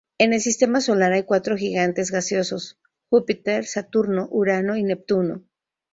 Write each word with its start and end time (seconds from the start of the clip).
En 0.17 0.33
el 0.33 0.41
sistema 0.41 0.81
solar 0.81 1.11
hay 1.13 1.25
cuatro 1.25 1.55
gigantes 1.57 2.09
gaseosos: 2.09 2.79
Júpiter, 3.11 3.65
Saturno, 3.65 4.27
Urano 4.31 4.75
y 4.75 4.81
Neptuno. 4.81 5.43